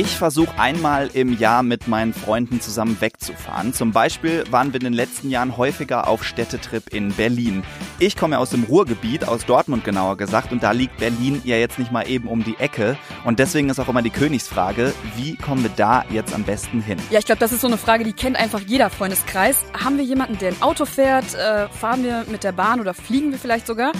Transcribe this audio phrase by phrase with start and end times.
[0.00, 3.74] Ich versuche einmal im Jahr mit meinen Freunden zusammen wegzufahren.
[3.74, 7.64] Zum Beispiel waren wir in den letzten Jahren häufiger auf Städtetrip in Berlin.
[7.98, 11.56] Ich komme ja aus dem Ruhrgebiet, aus Dortmund genauer gesagt, und da liegt Berlin ja
[11.56, 12.96] jetzt nicht mal eben um die Ecke.
[13.24, 16.98] Und deswegen ist auch immer die Königsfrage, wie kommen wir da jetzt am besten hin?
[17.10, 19.64] Ja, ich glaube, das ist so eine Frage, die kennt einfach jeder Freundeskreis.
[19.72, 21.34] Haben wir jemanden, der ein Auto fährt?
[21.34, 23.90] Äh, fahren wir mit der Bahn oder fliegen wir vielleicht sogar?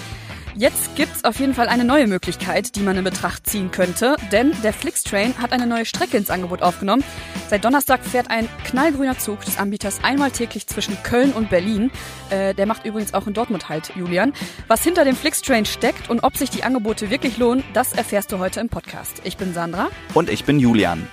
[0.59, 4.51] Jetzt gibt's auf jeden Fall eine neue Möglichkeit, die man in Betracht ziehen könnte, denn
[4.65, 7.05] der Flixtrain hat eine neue Strecke ins Angebot aufgenommen.
[7.49, 11.93] Seit Donnerstag fährt ein knallgrüner Zug des Anbieters einmal täglich zwischen Köln und Berlin.
[12.31, 14.33] Äh, der macht übrigens auch in Dortmund halt, Julian.
[14.67, 18.41] Was hinter dem Flixtrain steckt und ob sich die Angebote wirklich lohnen, das erfährst du
[18.41, 19.23] heute im Podcast.
[19.23, 19.91] Ich bin Sandra.
[20.15, 21.07] Und ich bin Julian.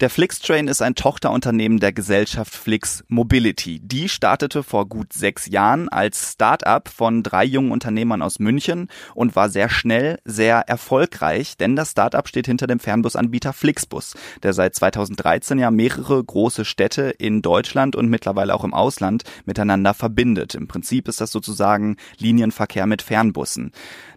[0.00, 3.78] Der Flixtrain ist ein Tochterunternehmen der Gesellschaft Flix Mobility.
[3.78, 9.36] Die startete vor gut sechs Jahren als Start-up von drei jungen Unternehmern aus München und
[9.36, 14.74] war sehr schnell sehr erfolgreich, denn das Start-up steht hinter dem Fernbusanbieter Flixbus, der seit
[14.74, 20.56] 2013 ja mehrere große Städte in Deutschland und mittlerweile auch im Ausland miteinander verbindet.
[20.56, 23.70] Im Prinzip ist das sozusagen Linienverkehr mit Fernbussen.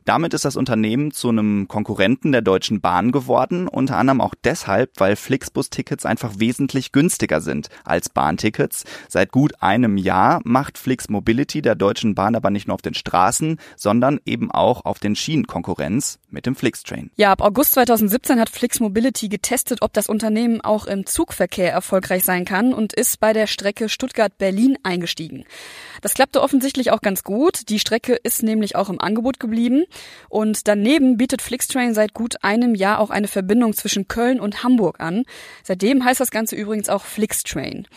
[0.08, 4.92] Damit ist das Unternehmen zu einem Konkurrenten der Deutschen Bahn geworden, unter anderem auch deshalb,
[4.96, 5.18] weil
[5.68, 8.84] Flixbus-Tickets einfach wesentlich günstiger sind als Bahntickets.
[9.08, 12.94] Seit gut einem Jahr macht Flix Mobility der Deutschen Bahn aber nicht nur auf den
[12.94, 17.12] Straßen, sondern eben auch auf den Schienen Konkurrenz mit dem Flixtrain.
[17.16, 22.24] Ja, ab August 2017 hat Flix Mobility getestet, ob das Unternehmen auch im Zugverkehr erfolgreich
[22.24, 25.46] sein kann und ist bei der Strecke Stuttgart-Berlin eingestiegen.
[26.02, 27.70] Das klappte offensichtlich auch ganz gut.
[27.70, 29.86] Die Strecke ist nämlich auch im Angebot geblieben.
[30.30, 35.00] Und daneben bietet Flixtrain seit gut einem Jahr auch eine Verbindung zwischen Köln und Hamburg
[35.00, 35.24] an.
[35.64, 37.88] Seitdem heißt das Ganze übrigens auch Flixtrain.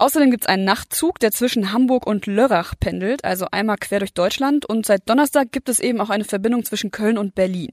[0.00, 4.14] Außerdem gibt es einen Nachtzug, der zwischen Hamburg und Lörrach pendelt, also einmal quer durch
[4.14, 4.64] Deutschland.
[4.64, 7.70] Und seit Donnerstag gibt es eben auch eine Verbindung zwischen Köln und Berlin.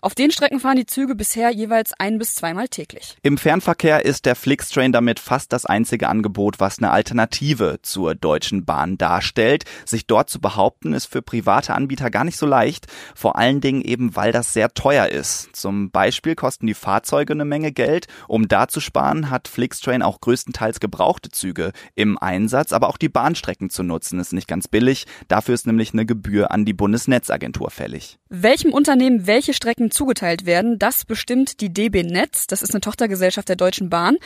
[0.00, 3.16] Auf den Strecken fahren die Züge bisher jeweils ein bis zweimal täglich.
[3.22, 8.64] Im Fernverkehr ist der Flixtrain damit fast das einzige Angebot, was eine Alternative zur Deutschen
[8.64, 9.64] Bahn darstellt.
[9.84, 12.86] Sich dort zu behaupten, ist für private Anbieter gar nicht so leicht.
[13.16, 15.56] Vor allen Dingen eben, weil das sehr teuer ist.
[15.56, 18.06] Zum Beispiel kosten die Fahrzeuge eine Menge Geld.
[18.28, 22.96] Um da zu sparen, hat Flixtrain auch größtenteils gebrauchte Züge Züge im Einsatz, aber auch
[22.96, 25.06] die Bahnstrecken zu nutzen ist nicht ganz billig.
[25.28, 28.18] Dafür ist nämlich eine Gebühr an die Bundesnetzagentur fällig.
[28.28, 32.46] Welchem Unternehmen welche Strecken zugeteilt werden, das bestimmt die DB Netz.
[32.46, 34.16] Das ist eine Tochtergesellschaft der Deutschen Bahn.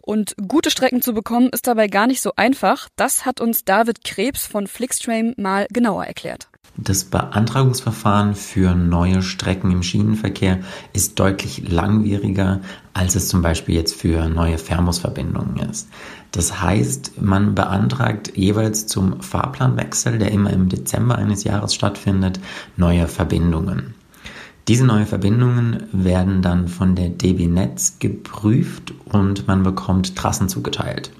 [0.00, 2.88] Und gute Strecken zu bekommen ist dabei gar nicht so einfach.
[2.96, 6.48] Das hat uns David Krebs von Flixtrain mal genauer erklärt.
[6.76, 10.60] Das Beantragungsverfahren für neue Strecken im Schienenverkehr
[10.92, 12.60] ist deutlich langwieriger,
[12.94, 15.88] als es zum Beispiel jetzt für neue Fernbusverbindungen ist.
[16.30, 22.38] Das heißt, man beantragt jeweils zum Fahrplanwechsel, der immer im Dezember eines Jahres stattfindet,
[22.76, 23.94] neue Verbindungen.
[24.68, 31.10] Diese neuen Verbindungen werden dann von der DB Netz geprüft und man bekommt Trassen zugeteilt.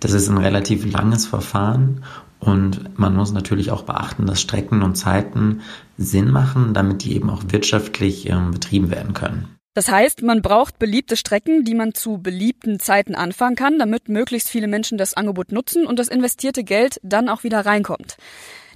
[0.00, 2.04] Das ist ein relativ langes Verfahren
[2.40, 5.60] und man muss natürlich auch beachten, dass Strecken und Zeiten
[5.98, 9.56] Sinn machen, damit die eben auch wirtschaftlich äh, betrieben werden können.
[9.74, 14.48] Das heißt, man braucht beliebte Strecken, die man zu beliebten Zeiten anfahren kann, damit möglichst
[14.48, 18.16] viele Menschen das Angebot nutzen und das investierte Geld dann auch wieder reinkommt.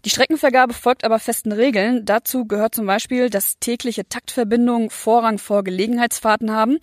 [0.04, 2.04] Die Streckenvergabe folgt aber festen Regeln.
[2.04, 6.76] Dazu gehört zum Beispiel, dass tägliche Taktverbindungen Vorrang vor Gelegenheitsfahrten haben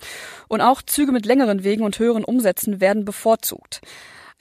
[0.48, 3.80] und auch Züge mit längeren Wegen und höheren Umsätzen werden bevorzugt.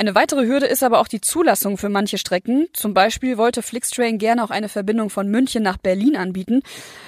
[0.01, 2.65] Eine weitere Hürde ist aber auch die Zulassung für manche Strecken.
[2.73, 6.63] Zum Beispiel wollte Flixtrain gerne auch eine Verbindung von München nach Berlin anbieten.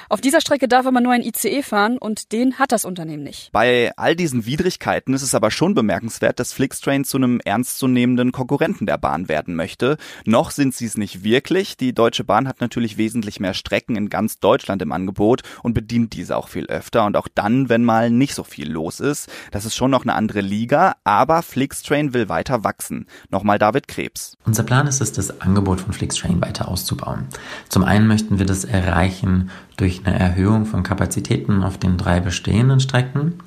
[0.10, 3.52] Auf dieser Strecke darf aber nur ein ICE fahren und den hat das Unternehmen nicht.
[3.52, 8.86] Bei all diesen Widrigkeiten ist es aber schon bemerkenswert, dass Flixtrain zu einem ernstzunehmenden Konkurrenten
[8.86, 9.98] der Bahn werden möchte.
[10.26, 11.78] Noch sind sie es nicht wirklich.
[11.78, 16.14] Die Deutsche Bahn hat natürlich wesentlich mehr Strecken in ganz Deutschland im Angebot und bedient
[16.14, 19.32] diese auch viel öfter und auch dann, wenn mal nicht so viel los ist.
[19.50, 23.06] Das ist schon noch eine andere Liga, aber Flixtrain will weiter wachsen wachsen.
[23.30, 24.38] Nochmal David Krebs.
[24.46, 27.28] Unser Plan ist es, das Angebot von Flixtrain weiter auszubauen.
[27.70, 32.80] Zum einen möchten wir das erreichen durch eine Erhöhung von Kapazitäten auf den drei bestehenden
[32.80, 33.40] Strecken.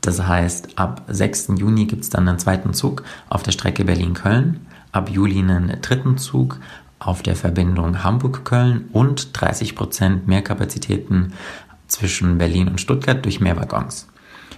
[0.00, 1.54] Das heißt, ab 6.
[1.58, 6.16] Juni gibt es dann einen zweiten Zug auf der Strecke Berlin-Köln, ab Juli einen dritten
[6.16, 6.58] Zug
[6.98, 11.32] auf der Verbindung Hamburg-Köln und 30% mehr Kapazitäten
[11.88, 14.08] zwischen Berlin und Stuttgart durch mehr Waggons.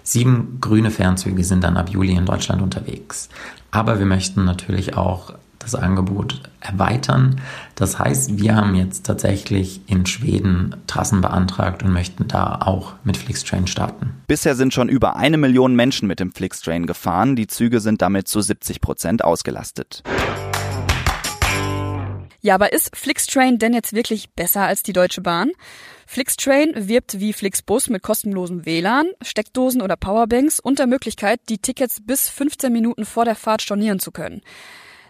[0.09, 3.29] Sieben grüne Fernzüge sind dann ab Juli in Deutschland unterwegs.
[3.71, 7.43] Aber wir möchten natürlich auch das Angebot erweitern.
[7.75, 13.19] Das heißt, wir haben jetzt tatsächlich in Schweden Trassen beantragt und möchten da auch mit
[13.19, 14.15] Flixtrain starten.
[14.29, 17.37] Bisher sind schon über eine Million Menschen mit dem Flixtrain gefahren.
[17.37, 20.05] Die Züge sind damit zu 70 Prozent ausgelastet.
[22.49, 25.51] Ja, aber ist Flixtrain denn jetzt wirklich besser als die Deutsche Bahn?
[26.07, 31.99] Flixtrain wirbt wie Flixbus mit kostenlosem WLAN, Steckdosen oder Powerbanks und der Möglichkeit, die Tickets
[32.01, 34.41] bis 15 Minuten vor der Fahrt stornieren zu können.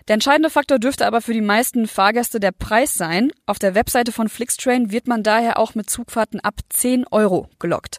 [0.09, 3.31] Der entscheidende Faktor dürfte aber für die meisten Fahrgäste der Preis sein.
[3.47, 7.99] Auf der Webseite von Flixtrain wird man daher auch mit Zugfahrten ab 10 Euro gelockt.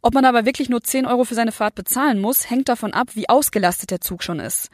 [0.00, 3.08] Ob man aber wirklich nur 10 Euro für seine Fahrt bezahlen muss, hängt davon ab,
[3.12, 4.70] wie ausgelastet der Zug schon ist.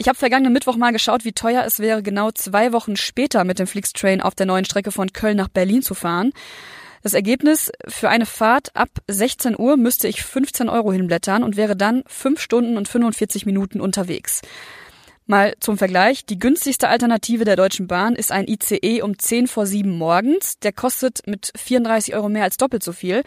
[0.00, 3.58] Ich habe vergangenen Mittwoch mal geschaut, wie teuer es wäre, genau zwei Wochen später mit
[3.58, 6.32] dem Flixtrain auf der neuen Strecke von Köln nach Berlin zu fahren.
[7.02, 11.74] Das Ergebnis, für eine Fahrt ab 16 Uhr müsste ich 15 Euro hinblättern und wäre
[11.74, 14.42] dann 5 Stunden und 45 Minuten unterwegs.
[15.30, 19.66] Mal zum Vergleich, die günstigste Alternative der Deutschen Bahn ist ein ICE um 10 vor
[19.66, 20.58] 7 morgens.
[20.60, 23.22] Der kostet mit 34 Euro mehr als doppelt so viel,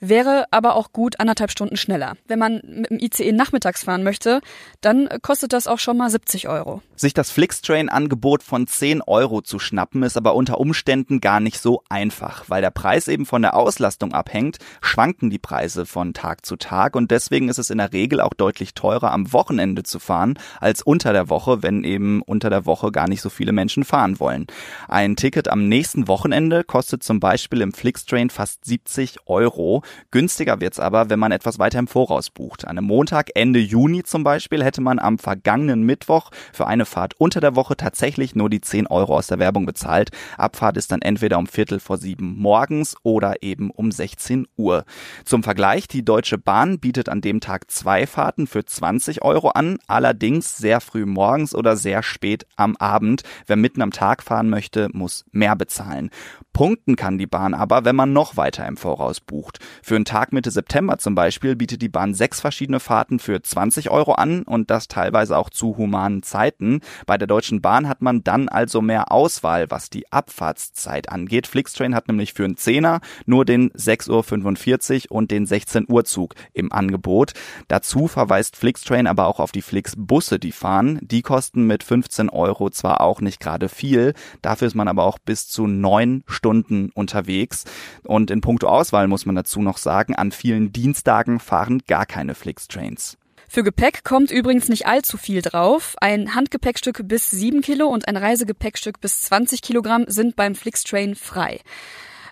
[0.00, 2.14] wäre aber auch gut anderthalb Stunden schneller.
[2.26, 4.40] Wenn man mit dem ICE nachmittags fahren möchte,
[4.80, 6.80] dann kostet das auch schon mal 70 Euro.
[6.96, 11.82] Sich das Flixtrain-Angebot von 10 Euro zu schnappen, ist aber unter Umständen gar nicht so
[11.90, 12.48] einfach.
[12.48, 16.96] Weil der Preis eben von der Auslastung abhängt, schwanken die Preise von Tag zu Tag
[16.96, 20.80] und deswegen ist es in der Regel auch deutlich teurer am Wochenende zu fahren als
[20.80, 24.20] unter der Woche Woche, wenn eben unter der Woche gar nicht so viele Menschen fahren
[24.20, 24.46] wollen.
[24.88, 29.82] Ein Ticket am nächsten Wochenende kostet zum Beispiel im Flixtrain fast 70 Euro.
[30.12, 32.64] Günstiger wird's aber, wenn man etwas weiter im Voraus bucht.
[32.64, 37.14] An einem Montag Ende Juni zum Beispiel hätte man am vergangenen Mittwoch für eine Fahrt
[37.18, 40.10] unter der Woche tatsächlich nur die 10 Euro aus der Werbung bezahlt.
[40.38, 44.84] Abfahrt ist dann entweder um Viertel vor sieben morgens oder eben um 16 Uhr.
[45.24, 49.78] Zum Vergleich, die Deutsche Bahn bietet an dem Tag zwei Fahrten für 20 Euro an,
[49.88, 53.22] allerdings sehr früh morgens morgens oder sehr spät am Abend.
[53.46, 56.10] Wer mitten am Tag fahren möchte, muss mehr bezahlen.
[56.52, 59.58] Punkten kann die Bahn aber, wenn man noch weiter im Voraus bucht.
[59.82, 63.88] Für einen Tag Mitte September zum Beispiel bietet die Bahn sechs verschiedene Fahrten für 20
[63.88, 66.80] Euro an und das teilweise auch zu humanen Zeiten.
[67.06, 71.46] Bei der Deutschen Bahn hat man dann also mehr Auswahl, was die Abfahrtszeit angeht.
[71.46, 76.34] Flixtrain hat nämlich für einen Zehner nur den 6.45 Uhr und den 16 Uhr Zug
[76.52, 77.32] im Angebot.
[77.68, 80.98] Dazu verweist Flixtrain aber auch auf die Flixbusse, die fahren.
[81.00, 85.18] Die kosten mit 15 Euro zwar auch nicht gerade viel, dafür ist man aber auch
[85.18, 87.64] bis zu neun Stunden unterwegs.
[88.04, 92.34] Und in puncto Auswahl muss man dazu noch sagen, an vielen Dienstagen fahren gar keine
[92.34, 93.18] Flixtrains.
[93.48, 95.94] Für Gepäck kommt übrigens nicht allzu viel drauf.
[96.00, 101.60] Ein Handgepäckstück bis 7 Kilo und ein Reisegepäckstück bis 20 Kilogramm sind beim Flixtrain frei.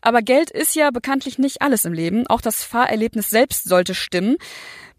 [0.02, 2.26] Aber Geld ist ja bekanntlich nicht alles im Leben.
[2.26, 4.36] Auch das Fahrerlebnis selbst sollte stimmen.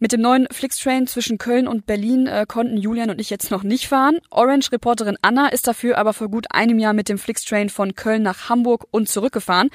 [0.04, 3.62] Mit dem neuen Flixtrain zwischen Köln und Berlin äh, konnten Julian und ich jetzt noch
[3.62, 4.18] nicht fahren.
[4.32, 8.50] Orange-Reporterin Anna ist dafür aber vor gut einem Jahr mit dem Flixtrain von Köln nach
[8.50, 9.70] Hamburg und zurückgefahren.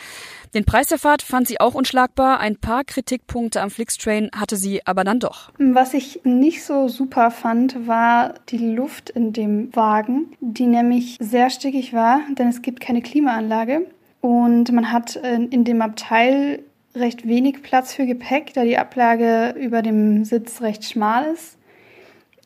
[0.53, 2.41] Den Preis der Fahrt fand sie auch unschlagbar.
[2.41, 5.53] Ein paar Kritikpunkte am Flixtrain hatte sie aber dann doch.
[5.59, 11.51] Was ich nicht so super fand, war die Luft in dem Wagen, die nämlich sehr
[11.51, 13.87] stickig war, denn es gibt keine Klimaanlage.
[14.21, 16.63] Und man hat in dem Abteil
[16.95, 21.59] recht wenig Platz für Gepäck, da die Ablage über dem Sitz recht schmal ist.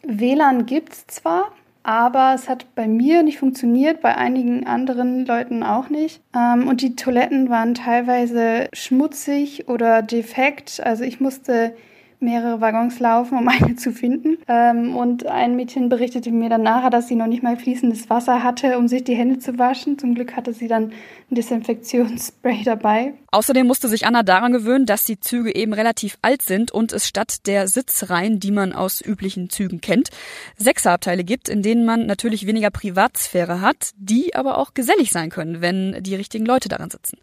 [0.02, 1.52] WLAN gibt es zwar,
[1.82, 6.20] aber es hat bei mir nicht funktioniert, bei einigen anderen Leuten auch nicht.
[6.34, 10.80] Ähm, und die Toiletten waren teilweise schmutzig oder defekt.
[10.84, 11.74] Also ich musste
[12.20, 14.38] mehrere Waggons laufen, um eine zu finden.
[14.48, 18.42] Ähm, und ein Mädchen berichtete mir dann nachher, dass sie noch nicht mal fließendes Wasser
[18.42, 19.98] hatte, um sich die Hände zu waschen.
[19.98, 20.92] Zum Glück hatte sie dann
[21.30, 23.14] ein Desinfektionsspray dabei.
[23.32, 27.06] Außerdem musste sich Anna daran gewöhnen, dass die Züge eben relativ alt sind und es
[27.06, 30.10] statt der Sitzreihen, die man aus üblichen Zügen kennt,
[30.56, 35.60] Sechserabteile gibt, in denen man natürlich weniger Privatsphäre hat, die aber auch gesellig sein können,
[35.60, 37.18] wenn die richtigen Leute daran sitzen.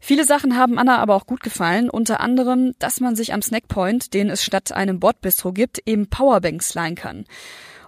[0.00, 4.14] Viele Sachen haben Anna aber auch gut gefallen, unter anderem, dass man sich am Snackpoint,
[4.14, 7.24] den es statt einem Bordbistro gibt, eben Powerbanks leihen kann.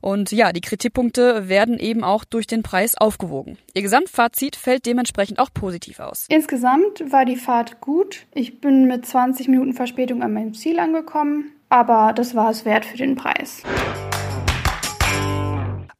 [0.01, 3.59] Und ja, die Kritikpunkte werden eben auch durch den Preis aufgewogen.
[3.75, 6.27] Ihr Gesamtfazit fällt dementsprechend auch positiv aus.
[6.29, 8.27] Insgesamt war die Fahrt gut.
[8.35, 12.87] Ich bin mit 20 Minuten Verspätung an meinem Ziel angekommen, aber das war es wert
[12.87, 13.63] für den Preis.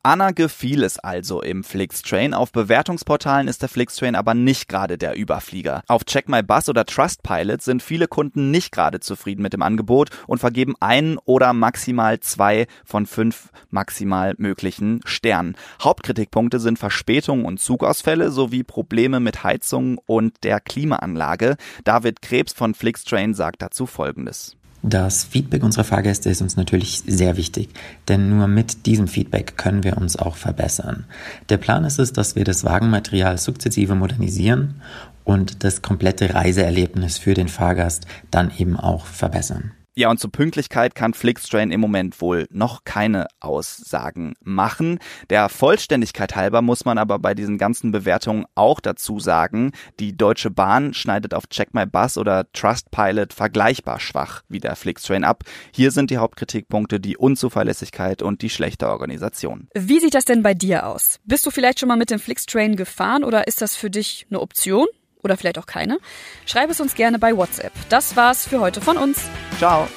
[0.03, 2.33] Anna gefiel es also im Flixtrain.
[2.33, 5.83] Auf Bewertungsportalen ist der Flixtrain aber nicht gerade der Überflieger.
[5.89, 10.09] Auf Check My Bus oder Trustpilot sind viele Kunden nicht gerade zufrieden mit dem Angebot
[10.27, 15.55] und vergeben einen oder maximal zwei von fünf maximal möglichen Sternen.
[15.83, 21.57] Hauptkritikpunkte sind Verspätungen und Zugausfälle sowie Probleme mit Heizung und der Klimaanlage.
[21.85, 24.57] David Krebs von Flixtrain sagt dazu Folgendes.
[24.83, 27.69] Das Feedback unserer Fahrgäste ist uns natürlich sehr wichtig,
[28.09, 31.05] denn nur mit diesem Feedback können wir uns auch verbessern.
[31.51, 34.81] Der Plan ist es, dass wir das Wagenmaterial sukzessive modernisieren
[35.25, 39.73] und das komplette Reiseerlebnis für den Fahrgast dann eben auch verbessern.
[39.97, 45.01] Ja, und zur Pünktlichkeit kann Flixtrain im Moment wohl noch keine Aussagen machen.
[45.31, 50.51] Der Vollständigkeit halber muss man aber bei diesen ganzen Bewertungen auch dazu sagen, die Deutsche
[50.51, 55.43] Bahn schneidet auf Check My Bus oder Trustpilot vergleichbar schwach wie der Flixtrain ab.
[55.73, 59.69] Hier sind die Hauptkritikpunkte die Unzuverlässigkeit und die schlechte Organisation.
[59.75, 61.19] Wie sieht das denn bei dir aus?
[61.25, 64.41] Bist du vielleicht schon mal mit dem Flixtrain gefahren oder ist das für dich eine
[64.41, 64.87] Option?
[65.23, 65.99] Oder vielleicht auch keine?
[66.47, 67.73] Schreib es uns gerne bei WhatsApp.
[67.89, 69.21] Das war's für heute von uns.
[69.59, 69.89] Ciao.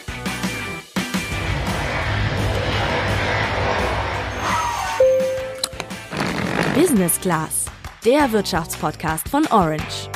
[6.75, 7.65] Business Class,
[8.03, 10.10] der Wirtschaftspodcast von Orange.